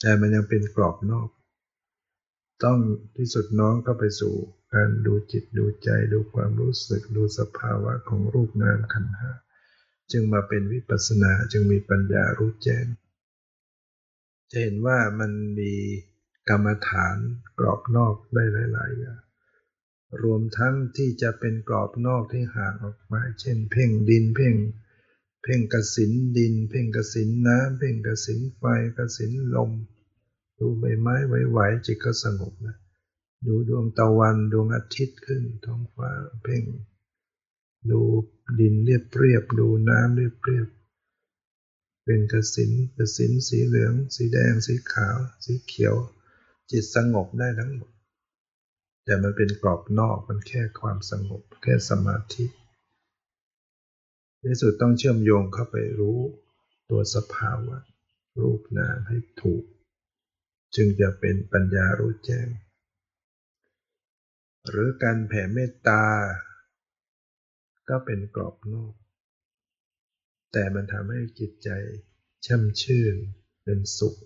[0.00, 1.28] แต่มันยังเป็นกรอบนอก
[2.64, 2.78] ต้อง
[3.16, 4.34] ที่สุดน้องก็ไปสู่
[4.74, 9.32] การดูจิตดูใจดูความรู้สึกดูสภาวะของรูปนามขันธ์ห้า
[10.12, 12.86] จึงมาเป็นวิปัสสนาจึงมีปัญญารู้แจ้ง
[14.50, 15.72] จะเห็นว่ามันมี
[16.48, 17.16] กรรมฐาน
[17.58, 19.23] กรอบนอกได้หลาย ๆ อย่าง
[20.22, 24.54] รวมทั้งที่จะเป็นกรอบนอกที่ห่างออกมาเช่น เพ่งดินเพ่ง
[25.42, 28.62] เพ่งกสินดิน เพ่งกสินน้ำเพ่งกสินไฟ
[28.98, 29.70] กสินลม
[30.58, 32.76] ดูใบไม้ไหวๆจิตก็สงบนะ
[33.46, 36.10] ดูดวงตะวันดวงอาทิตย์ขึ้นท้องฟ้า
[36.42, 36.64] เพ่ง
[37.90, 38.00] ดู
[38.60, 40.68] ดินเรียบเรียบดูน้ำเรียบเรียบ
[42.04, 45.94] เป็นกสินกสินสีเหลือง สีแดงสีขาว สีเขียว
[46.70, 47.93] จิตสงบได้ทั้งหมด
[49.04, 52.46] แต่มันเป็นกรอบนอกมันแค่ความสงบ แค่สมาธิ
[54.40, 56.18] ในสุดต้องเชื่อมโยงเข้าไปรู้
[56.90, 57.78] ตัวสภาวะ
[58.40, 59.64] รูปนามให้ถูก
[60.76, 62.48] จึงจะเป็นปัญญารู้แจ้ง
[64.68, 66.04] หรือการแผ่เมตตา
[67.88, 68.94] ก็เป็นกรอบนอก
[70.52, 71.70] แต่มันทำให้จิตใจ
[72.46, 73.14] ช่ำชื่น
[73.64, 74.16] เป็นสุข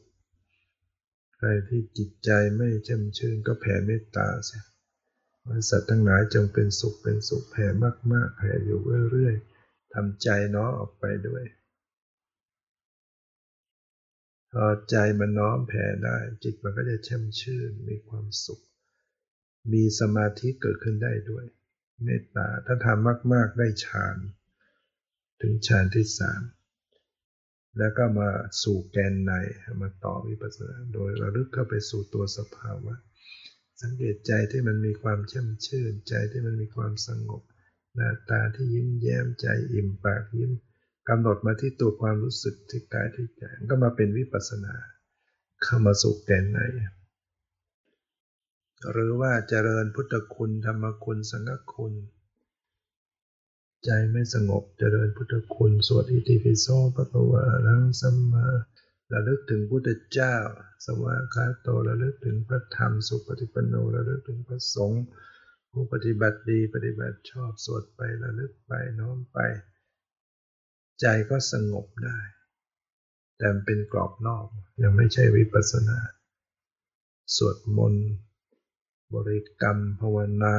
[1.39, 4.63] ใครที่จิตใจไม่แช่มชื่นก็แผ่เมตตาเสีย
[5.69, 7.67] สัตว์ทั้งหลายจงเป็นสุขเป็นสุขแผ่
[8.13, 8.81] มาก ๆ แผ่อยู่
[9.13, 11.45] เรื่อยๆทำใจน้อมออกไปด้วย
[14.53, 18.61] พอใจมันน้อมแผ่ได้ จิตมันก็จะแช่มชื่นมีความสุข
[19.73, 21.45] มีสมาธิเกิดขึ้นได้ด้วย
[22.05, 24.17] เมตตาถ้าทำมาก ๆ ได้ฌาน
[25.41, 26.43] ถึงฌานที่สาม
[27.79, 28.29] แล้วก็มา
[28.63, 29.33] สู่แกนใน
[29.81, 32.95] มาต่อวิปัสสนาโดยระลึกเข้าไปสู่ตัวสภาวะ
[33.83, 37.43] สังเกตใจที่มันมีความเช่มชื่น ใจที่มันมีความสงบ
[37.95, 40.53] หน้าตาที่ยิ้มแย้มใจอิ่มปากยิ้ม
[41.09, 44.75] กำหนดมาที่ตัวความรู้สึกที่กายที่ใจก็มาเป็นวิปัสสนา
[45.63, 46.59] เข้ามาสู่แกนใน
[48.93, 51.93] หรือว่าเจริญพุทธคุณธรรมคุณสังฆคุณ
[53.85, 58.47] ใจไม่สงบจเจริญพุทธคุณสวดอิติปิโสปะกวาลังสัมมา
[59.13, 60.37] ระลึกถึงพุทธเจ้า
[60.85, 65.05] สวากาโตระลึกถึงพระธรรมสุปฏิปันโนระลึกถึงพระสงฆ์
[65.71, 69.39] ผู้ปฏิบัติดีปฏิบัติชอบสวดไประลึกไปน้อมไป
[71.01, 72.19] ใจก็สงบได้
[73.39, 74.47] แต่เป็นกรอบนอก
[74.83, 75.99] ยังไม่ใช่วิปัสสนา
[77.37, 78.09] สวดมนต์
[79.15, 80.57] บริกรรมภาวนา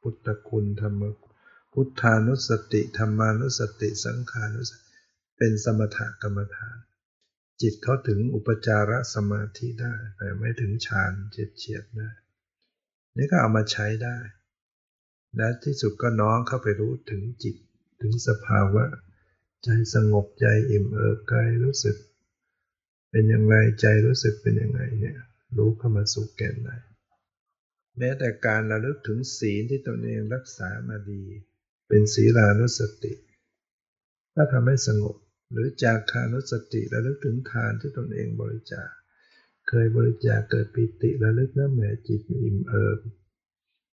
[0.00, 1.02] พุทธคุณธรรม
[1.72, 4.98] พุทธานุสติธรรมานุสติสังขานุสติ
[5.36, 6.76] เป็นสมถกรรมฐาน
[7.60, 12.10] จิตเขาถึงอุปจารสมาธิได้ แต่ไม่ถึงฌานเฉียดเฉียดได้
[13.16, 14.18] นี่ก็เอามาใช้ได้
[15.36, 17.56] และที่สุดก็น้องเข้าไปรู้ถึงจิต
[18.00, 18.84] ถึงสภาวะ
[19.64, 21.96] ใจสงบใจอิ่มเอิบกายรู้สึก
[23.10, 25.18] เป็นอย่างไรใจรู้สึกเป็นยังไงเนี่ย
[25.56, 26.76] รู้เข้ามาสู่แก่นได้
[27.98, 31.22] แม้แต่การระลึกถึงศีลที่ตนเองรักษามาดี
[31.88, 33.12] เป็นศีลานุสติ
[34.34, 35.16] ถ้าทำให้สงบ
[35.52, 38.90] หรือจากคานุสติระลึกถึงทานที่ตนเองบริจาค
[39.68, 42.98] เคยบริจาคเกิดปิติระลึกน้ำแหมจิตอิ่มเอิบ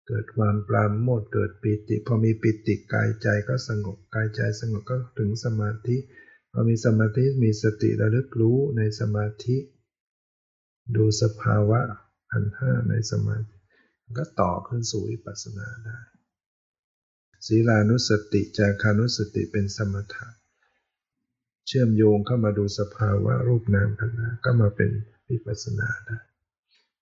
[0.07, 5.97] เกิดความปราโมทเกิดปิติ พอมีปิติกายใจก็สงบกายใจสงบก็ถึงสมาธิ
[6.51, 9.57] พอมีสมาธิมีสติระลึกรู้ในสมาธิ
[10.95, 11.81] ดูสภาวะ
[12.31, 13.55] ขันห้าในสมาธิ
[14.17, 16.14] ก็ต่อขึ้นสู่วิปัสสนาได้
[17.45, 20.27] ศีลานุสติจาคานุสติเป็นสมถะ
[21.67, 24.91] เชื่อมโยงเข้ามาดูสภาวะรูปนามขันธ์ก็มาเป็น
[25.29, 26.17] วิปัสสนาได้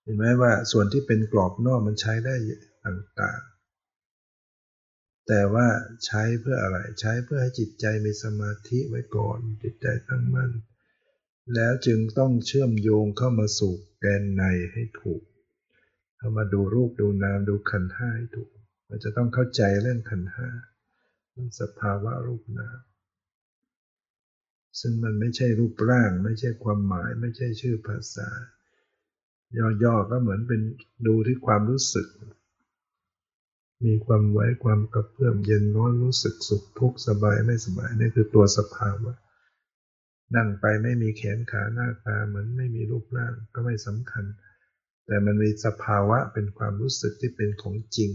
[0.02, 2.34] เห็นไหมว่าส่วนที่เป็นกรอบนอกมันใช้ได้
[2.84, 5.66] ต่างๆ แต่ว่า
[6.06, 10.50] ใช้เพื่ออะไรใช้เพื่อให้จิตใจมีสมาธิไว้ก่อน จิตใจตั้งมั่น
[11.54, 14.42] แล้วจึงต้องเชื่อมโยงเข้ามาสู่แกนใน
[14.72, 15.22] ให้ถูก
[16.16, 18.50] เข้ามาดูรูปดูนามดูขันธ์ห้าให้ถูก
[18.88, 20.48] มันจะต้องเข้าใจเรื่องขันห้า
[21.30, 22.78] เรื่องสภาวะรูปนาม
[24.80, 28.28] ซึ่งมันไม่ใช่รูปร่าง ไม่ใช่ความหมาย ไม่ใช่ชื่อภาษา
[29.84, 30.60] ย่อๆก็เหมือนเป็น
[31.06, 32.08] ดูที่ความรู้สึก
[33.84, 39.12] มีความไว้ความกระเพื่อมเย็นร้อนรู้สึกสุขทุกข์สบายไม่สบายนี่คือตัวสภาวะ
[40.36, 44.24] นั่งไปไม่มีแขนขาหน้าตาเหมือนไม่มีรูปร่างก็ไม่สำคัญ
[45.06, 48.10] แต่มันมีสภาวะเป็นความรู้สึกที่เป็นของจริง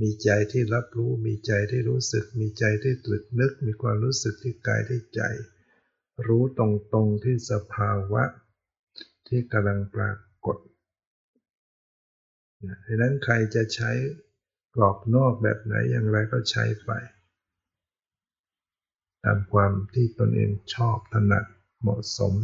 [0.00, 5.20] มีใจที่รับรู้ มีใจที่รู้สึก มีใจที่ตรึกนึก มีความรู้สึกที่กายที่ใจ
[6.26, 6.60] รู้ต
[6.94, 8.24] รงๆที่สภาวะ
[9.28, 10.12] ที่กำลังปรา
[10.46, 10.56] กฏ
[12.86, 13.90] ดังนั้นใครจะใช้
[14.74, 16.90] กรอบนอกแบบไหนอย่างไรก็ใช้ไป
[19.24, 21.44] ตามความที่ตนเองชอบถนัด
[21.80, 22.34] เหมาะสม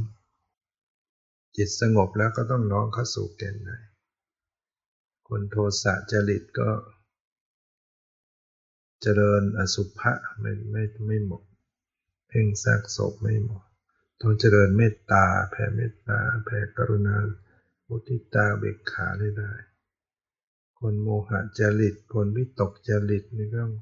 [1.57, 3.70] จิตสงบแล้วก็ต้องน้องเข้าสู่แก่นใน
[5.28, 6.68] คนโทสะจริตก็
[9.03, 11.44] เจริญอสุภะไม่ไม่ไม่เหมาะ
[12.28, 13.64] เพ่งซากศพไม่เหมาะ
[14.20, 17.16] ต้องเจริญเมตตาแผ่เมตตาแผ่กรุณา
[17.88, 19.53] มุทิตาเบกขาได้ได้
[20.78, 23.72] คนโมหะจริต คนวิตกจริตนี่ต้อง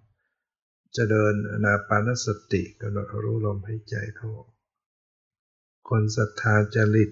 [0.95, 4.31] เจริญอนาปานสติกำหนดรู้ลมหายใจเข้า
[5.89, 7.11] คนศรัทธาจริต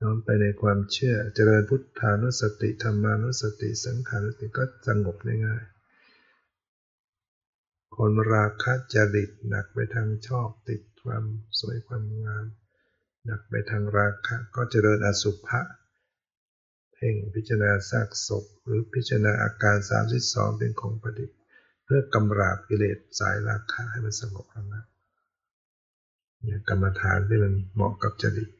[0.00, 5.64] น้อมไปในความเชื่อเจริญพุทธานุสติธรรมานุสติสังขานุสติก็สงบได้ง่าย
[7.96, 11.24] คนราคะจริตหนักไปทางชอบติดความ
[11.58, 12.46] สวยความงาม
[13.24, 15.60] หนักไปทางราคะก็เจริญอสุภะ
[16.94, 19.76] เพ่งพิจารณาซากศพ หรือพิจารณาอาการ
[20.18, 21.38] 32 เป็นของประดิษฐ์
[21.84, 24.86] เพื่อกำราบกิเลสสายราคะให้มันสงบระงับ
[26.42, 28.50] เนี่ยกรรมฐานที่มันเหมาะกับจริต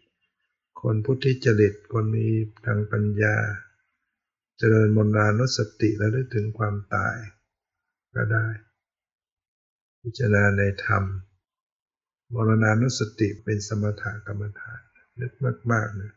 [0.80, 2.26] คนพุทธิจริตคนมี
[2.66, 3.36] ทางปัญญา
[4.58, 7.16] เจริญมนรานุสติแล้วได้ถึงความตาย
[8.16, 8.46] ก็ได้
[10.08, 11.04] พิจารณาในธรรม
[12.34, 14.80] มรณานุสติเป็นสมถกรรมฐาน
[15.20, 15.32] นึก
[15.72, 16.14] มากๆนะ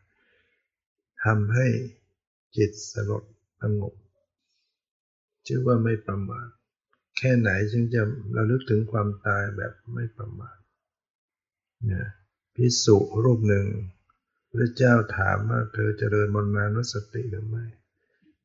[1.24, 1.68] ทำให้
[2.58, 3.24] จิตสลด
[3.62, 3.94] สงบ
[5.48, 6.50] ชื่อว่าไม่ประมาท
[7.18, 8.02] แค่ไหนจึงจะ
[8.38, 10.58] ระลึกถึงความตายแบบไม่ประมาท
[11.86, 12.08] เนี่ย
[12.56, 13.68] พิสุรูปหนึ่ง
[14.52, 17.66] พระเจ้าถามว่าเธอเจริญมรณานุสติหรือไม่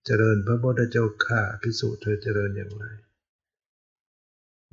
[0.06, 2.84] เจริญพระพุทธเจ้าข้าพิสุเธอเจริญอย่างไร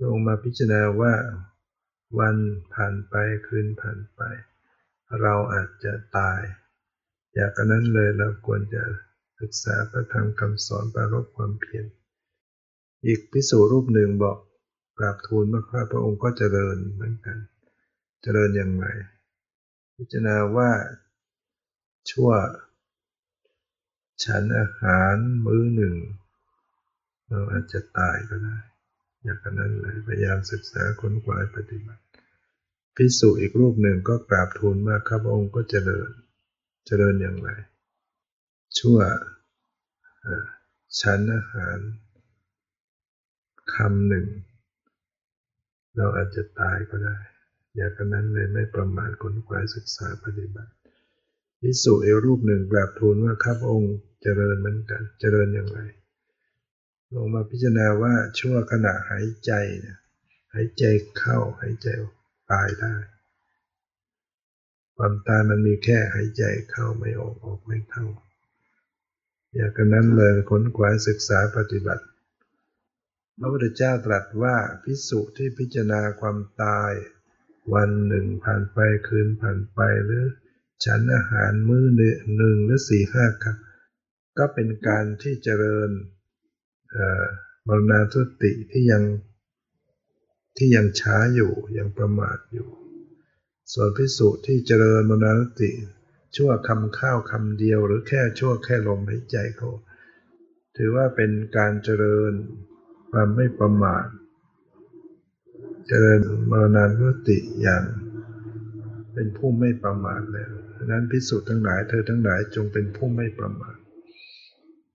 [0.04, 1.14] ลงมาพิจารณาว่า
[2.20, 2.38] วัน
[2.74, 3.16] ผ่านไป
[3.48, 4.22] คืนผ่านไป
[5.22, 6.42] เราอาจจะตาย
[7.36, 8.84] อยากนั้นเลยเราควรจะ
[9.40, 11.86] ศึกษาพระธรรมคำสอนปรารบความเพียร
[13.06, 14.38] อีกพิสูรูปหนึ่งบอก
[14.98, 17.38] กราบทูลว่าข้าพระองค์ก็เจริญเหมือนกัน
[18.24, 18.86] เจริญอย่างไร
[19.96, 20.72] พิจารณาว่า
[22.10, 22.32] ชั่ว
[24.24, 25.96] ฉันอาหารมื้อหนึ่ง
[27.28, 28.58] เราอาจจะตายก็ได้
[29.24, 32.04] อย่างนั้นเลยพยายามศึกษาค้นคว้าปฏิบัติ
[32.96, 36.10] พิสูจอีกรูปหนึ่งก็กราบทูลมาข้าพระองค์ก็เจริญ
[36.88, 37.50] เจริญอย่างไร
[38.78, 39.00] ชั่ว
[41.00, 41.80] ชั้นอาหาร
[43.76, 44.28] คำหนึ่ง
[45.98, 47.18] เราอาจจะตายก็ได้
[47.76, 50.74] อย่างนั้นเลยไม่ประมาทค้นคว้าศึกษาปฏิบัติ
[51.62, 55.80] พิสูจอีกรูปหนึ่งกราบทูลว่าข้าพระองค์เจริญเหมือนกัน เจริญอย่างไร
[57.16, 59.98] ลงมาพิจารณาว่าชั่วขณะหายใจเนี่ย
[60.54, 60.84] หายใจ
[61.18, 61.88] เข้าหายใจ
[62.52, 62.94] ตายได้
[64.98, 68.06] ความตายมันมีแค่หายใจเข้าไม่ออกออกไม่เข้า
[69.54, 72.06] อย่างนั้นเลยค้นคว้าศึกษาปฏิบัติ
[73.40, 76.92] พระพุทธเจ้าตรัสว่าพิสุที่พิจารณาความตาย
[77.74, 80.26] วันหนึ่งผ่านไปคืนผ่านไปหรือ
[80.86, 82.02] ฉันอาหารมื้อห
[82.42, 83.58] นึ่งหรือสี่ห้าครับ
[84.38, 85.90] ก็เป็นการที่เจริญ
[87.68, 89.04] มรณาทุติที่ยัง
[90.58, 92.70] ที่ยังช้าอยู่ยังประมาทอยู่
[93.74, 95.72] ส่วนพิสุที่เจริญมรณาทุติ
[96.36, 99.70] ชั่วคำข้าวคำเดียว หรือแค่ชั่วแค่ลมหายใจเขา
[100.78, 102.34] ถือว่าเป็นการเจริญ
[103.12, 104.06] ความไม่ประมาท
[105.88, 106.20] เจริญ
[106.50, 107.84] มรณานุติอย่าง
[109.14, 110.52] เป็นผู้ไม่ประมาทแล้ว
[110.86, 113.71] นั้นพิสุทั้งหลายเธอทั้งหลายจงเป็นผู้ไม่ประมาท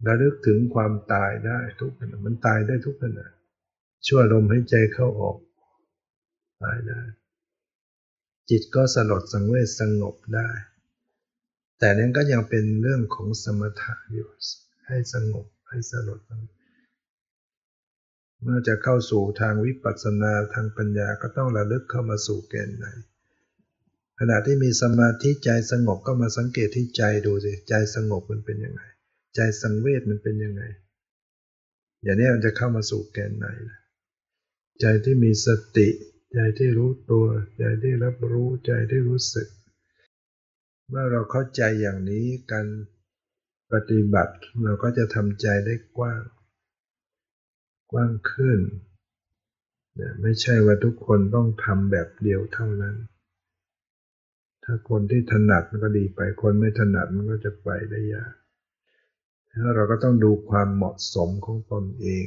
[0.07, 3.27] ระลึกถึงความตายได้ทุกขณะมันตายได้ทุกขณะ
[4.07, 5.37] ชั่วลมหายใจเข้าออก
[6.65, 7.01] ตายได้
[8.51, 10.49] จิตก็สลดสังเวชสงบได้
[11.79, 14.29] แต่นั้นก็ยังเป็นเรื่องของสมถะอยู่
[14.87, 16.21] ให้สงบให้สลด
[18.43, 22.85] เมื่อจะเข้าสู่ทางวิปัสสนาทางปัญญาก็ต้องระลึกเข้ามาสู่แกนใน
[24.21, 28.83] ขณะที่มีสมาธิใจสงบก็มาสังเกตที่ใจดูสิใจสงบมันเป็นยังไง
[29.37, 30.63] ใจสังเวชมันเป็นยังไง
[32.03, 33.79] อย่างนี้มันจะเข้ามาสู่แกนในนะ
[34.81, 35.89] ใจที่มีสติ
[36.33, 37.27] ใจที่รู้ตัว
[37.59, 39.49] ใจที่รับรู้ใจที่รู้สึก
[40.89, 42.67] เมื่อเราเข้าใจอย่างนี้การ
[43.73, 44.35] ปฏิบัติ
[44.65, 46.23] เราก็จะทำใจได้กว้าง
[47.93, 48.61] กว้างขึ้น
[50.23, 52.97] ไม่ใช่ว่าทุกคนต้องทำแบบเดียวเท่านั้น
[54.65, 58.35] ถ้าคนที่ถนัดมันก็ดีไป คนไม่ถนัดมันก็จะไปได้ยาก
[59.59, 62.27] แล้วเราก็ต้องดูความเหมาะสมของตนเอง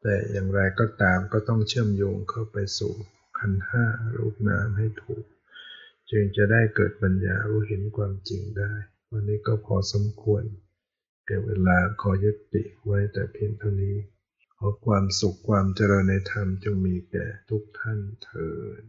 [0.00, 2.94] แต่อย่างไรก็ตามก็ต้องเชื่อมโยงเข้าไปสู่
[3.38, 3.84] ขันห้า
[4.16, 5.24] รูปนามให้ถูก
[6.10, 8.72] จึงจะได้เกิดปัญญารู้เห็นความจริงได้
[9.10, 10.42] วันนี้ก็พอสมควร
[11.26, 13.96] แก่เวลาขอยุติไว้แต่เพียงเท่านี้
[14.56, 18.50] ขอความสุขความเจริญในธรรมจงมีแก่ทุกท่านเถิ
[18.80, 18.82] ด